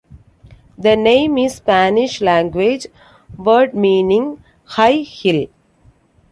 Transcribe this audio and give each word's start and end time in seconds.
The 0.79 0.95
name 0.97 1.37
is 1.37 1.57
Spanish 1.57 2.21
language 2.21 2.87
word 3.37 3.75
meaning 3.75 4.43
"high 4.63 5.05
hill". 5.07 5.45